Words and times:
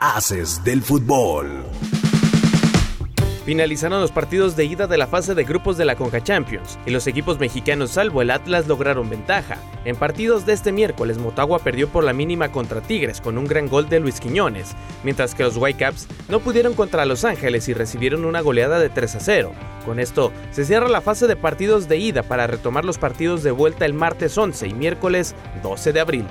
Haces 0.00 0.62
del 0.62 0.80
fútbol. 0.80 1.64
Finalizaron 3.44 4.00
los 4.00 4.12
partidos 4.12 4.54
de 4.54 4.64
ida 4.64 4.86
de 4.86 4.96
la 4.96 5.08
fase 5.08 5.34
de 5.34 5.42
grupos 5.42 5.76
de 5.76 5.84
la 5.84 5.96
Conca 5.96 6.22
Champions 6.22 6.78
y 6.86 6.92
los 6.92 7.08
equipos 7.08 7.40
mexicanos 7.40 7.90
salvo 7.90 8.22
el 8.22 8.30
Atlas 8.30 8.68
lograron 8.68 9.10
ventaja. 9.10 9.58
En 9.84 9.96
partidos 9.96 10.46
de 10.46 10.52
este 10.52 10.70
miércoles 10.70 11.18
Motagua 11.18 11.58
perdió 11.58 11.88
por 11.88 12.04
la 12.04 12.12
mínima 12.12 12.52
contra 12.52 12.80
Tigres 12.80 13.20
con 13.20 13.38
un 13.38 13.48
gran 13.48 13.66
gol 13.66 13.88
de 13.88 13.98
Luis 13.98 14.20
Quiñones, 14.20 14.76
mientras 15.02 15.34
que 15.34 15.42
los 15.42 15.56
Whitecaps 15.56 16.06
no 16.28 16.38
pudieron 16.38 16.74
contra 16.74 17.04
Los 17.04 17.24
Ángeles 17.24 17.68
y 17.68 17.74
recibieron 17.74 18.24
una 18.24 18.40
goleada 18.40 18.78
de 18.78 18.90
3 18.90 19.16
a 19.16 19.20
0. 19.20 19.52
Con 19.84 19.98
esto 19.98 20.30
se 20.52 20.64
cierra 20.64 20.88
la 20.88 21.00
fase 21.00 21.26
de 21.26 21.34
partidos 21.34 21.88
de 21.88 21.96
ida 21.96 22.22
para 22.22 22.46
retomar 22.46 22.84
los 22.84 22.98
partidos 22.98 23.42
de 23.42 23.50
vuelta 23.50 23.84
el 23.84 23.94
martes 23.94 24.38
11 24.38 24.68
y 24.68 24.74
miércoles 24.74 25.34
12 25.64 25.92
de 25.92 26.00
abril 26.00 26.24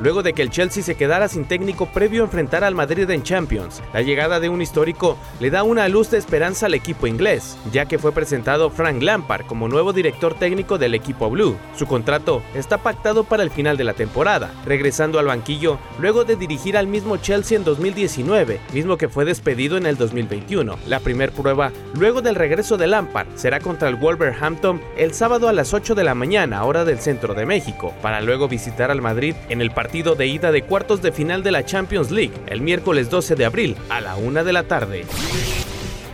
luego 0.00 0.22
de 0.22 0.32
que 0.32 0.42
el 0.42 0.50
Chelsea 0.50 0.82
se 0.82 0.94
quedara 0.94 1.28
sin 1.28 1.44
técnico 1.44 1.86
previo 1.86 2.22
a 2.22 2.26
enfrentar 2.26 2.64
al 2.64 2.74
Madrid 2.74 3.10
en 3.10 3.22
Champions. 3.22 3.82
La 3.92 4.02
llegada 4.02 4.40
de 4.40 4.48
un 4.48 4.62
histórico 4.62 5.18
le 5.40 5.50
da 5.50 5.62
una 5.62 5.88
luz 5.88 6.10
de 6.10 6.18
esperanza 6.18 6.66
al 6.66 6.74
equipo 6.74 7.06
inglés, 7.06 7.56
ya 7.72 7.86
que 7.86 7.98
fue 7.98 8.12
presentado 8.12 8.70
Frank 8.70 9.02
Lampard 9.02 9.46
como 9.46 9.68
nuevo 9.68 9.92
director 9.92 10.34
técnico 10.34 10.78
del 10.78 10.94
equipo 10.94 11.30
Blue. 11.30 11.56
Su 11.76 11.86
contrato 11.86 12.42
está 12.54 12.78
pactado 12.78 13.24
para 13.24 13.42
el 13.42 13.50
final 13.50 13.76
de 13.76 13.84
la 13.84 13.94
temporada, 13.94 14.52
regresando 14.64 15.18
al 15.18 15.26
banquillo 15.26 15.78
luego 15.98 16.24
de 16.24 16.36
dirigir 16.36 16.76
al 16.76 16.86
mismo 16.86 17.16
Chelsea 17.16 17.56
en 17.56 17.64
2019, 17.64 18.60
mismo 18.72 18.96
que 18.96 19.08
fue 19.08 19.24
despedido 19.24 19.76
en 19.76 19.86
el 19.86 19.96
2021. 19.96 20.78
La 20.86 21.00
primer 21.00 21.32
prueba, 21.32 21.72
luego 21.94 22.22
del 22.22 22.34
regreso 22.34 22.76
de 22.76 22.86
Lampard, 22.86 23.28
será 23.34 23.60
contra 23.60 23.88
el 23.88 23.96
Wolverhampton 23.96 24.80
el 24.96 25.12
sábado 25.12 25.48
a 25.48 25.52
las 25.52 25.74
8 25.74 25.94
de 25.94 26.04
la 26.04 26.14
mañana, 26.14 26.64
hora 26.64 26.84
del 26.84 27.00
centro 27.00 27.34
de 27.34 27.46
México, 27.46 27.92
para 28.02 28.20
luego 28.20 28.48
visitar 28.48 28.90
al 28.90 29.02
Madrid 29.02 29.34
en 29.48 29.60
el 29.60 29.70
partido 29.70 29.87
partido 29.88 30.14
de 30.14 30.26
ida 30.26 30.52
de 30.52 30.64
cuartos 30.64 31.00
de 31.00 31.12
final 31.12 31.42
de 31.42 31.50
la 31.50 31.64
Champions 31.64 32.10
League 32.10 32.34
el 32.46 32.60
miércoles 32.60 33.08
12 33.08 33.36
de 33.36 33.46
abril 33.46 33.74
a 33.88 34.02
la 34.02 34.16
una 34.16 34.44
de 34.44 34.52
la 34.52 34.64
tarde. 34.64 35.06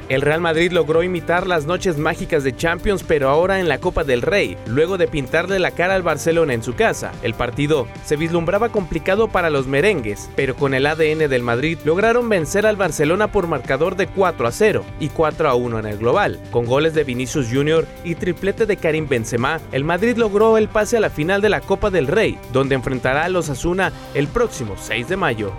El 0.08 0.20
Real 0.20 0.40
Madrid 0.40 0.70
logró 0.70 1.02
imitar 1.02 1.46
las 1.46 1.64
noches 1.64 1.96
mágicas 1.96 2.44
de 2.44 2.54
Champions, 2.54 3.02
pero 3.02 3.30
ahora 3.30 3.60
en 3.60 3.68
la 3.68 3.78
Copa 3.78 4.04
del 4.04 4.20
Rey, 4.20 4.56
luego 4.66 4.98
de 4.98 5.08
pintarle 5.08 5.58
la 5.58 5.70
cara 5.70 5.94
al 5.94 6.02
Barcelona 6.02 6.52
en 6.52 6.62
su 6.62 6.74
casa. 6.74 7.12
El 7.22 7.32
partido 7.32 7.86
se 8.04 8.16
vislumbraba 8.16 8.68
complicado 8.68 9.28
para 9.28 9.48
los 9.48 9.66
merengues, 9.66 10.28
pero 10.36 10.56
con 10.56 10.74
el 10.74 10.86
ADN 10.86 11.28
del 11.28 11.42
Madrid 11.42 11.78
lograron 11.84 12.28
vencer 12.28 12.66
al 12.66 12.76
Barcelona 12.76 13.32
por 13.32 13.46
marcador 13.46 13.96
de 13.96 14.06
4 14.06 14.46
a 14.46 14.52
0 14.52 14.84
y 15.00 15.08
4 15.08 15.48
a 15.48 15.54
1 15.54 15.78
en 15.78 15.86
el 15.86 15.98
global. 15.98 16.38
Con 16.50 16.66
goles 16.66 16.94
de 16.94 17.04
Vinicius 17.04 17.48
Jr. 17.50 17.86
y 18.04 18.14
triplete 18.14 18.66
de 18.66 18.76
Karim 18.76 19.08
Benzema, 19.08 19.60
el 19.72 19.84
Madrid 19.84 20.16
logró 20.16 20.58
el 20.58 20.68
pase 20.68 20.98
a 20.98 21.00
la 21.00 21.10
final 21.10 21.40
de 21.40 21.48
la 21.48 21.60
Copa 21.60 21.90
del 21.90 22.06
Rey, 22.06 22.38
donde 22.52 22.74
enfrentará 22.74 23.24
a 23.24 23.28
los 23.30 23.48
Asuna 23.48 23.92
el 24.14 24.28
próximo 24.28 24.74
6 24.78 25.08
de 25.08 25.16
mayo. 25.16 25.52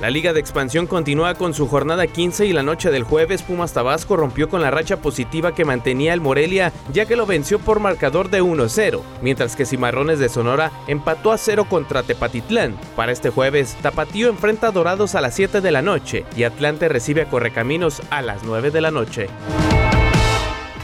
La 0.00 0.10
Liga 0.10 0.32
de 0.32 0.38
Expansión 0.38 0.86
continúa 0.86 1.34
con 1.34 1.54
su 1.54 1.66
jornada 1.66 2.06
15 2.06 2.46
y 2.46 2.52
la 2.52 2.62
noche 2.62 2.92
del 2.92 3.02
jueves 3.02 3.42
Pumas 3.42 3.72
Tabasco 3.72 4.16
rompió 4.16 4.48
con 4.48 4.62
la 4.62 4.70
racha 4.70 4.98
positiva 4.98 5.56
que 5.56 5.64
mantenía 5.64 6.14
el 6.14 6.20
Morelia 6.20 6.72
ya 6.92 7.04
que 7.04 7.16
lo 7.16 7.26
venció 7.26 7.58
por 7.58 7.80
marcador 7.80 8.30
de 8.30 8.40
1-0, 8.40 9.00
mientras 9.22 9.56
que 9.56 9.66
Cimarrones 9.66 10.20
de 10.20 10.28
Sonora 10.28 10.70
empató 10.86 11.32
a 11.32 11.38
0 11.38 11.66
contra 11.68 12.04
Tepatitlán. 12.04 12.78
Para 12.94 13.10
este 13.10 13.30
jueves, 13.30 13.76
Tapatío 13.82 14.28
enfrenta 14.28 14.68
a 14.68 14.70
Dorados 14.70 15.16
a 15.16 15.20
las 15.20 15.34
7 15.34 15.60
de 15.60 15.72
la 15.72 15.82
noche 15.82 16.24
y 16.36 16.44
Atlante 16.44 16.88
recibe 16.88 17.22
a 17.22 17.28
Correcaminos 17.28 18.00
a 18.10 18.22
las 18.22 18.44
9 18.44 18.70
de 18.70 18.80
la 18.80 18.92
noche. 18.92 19.26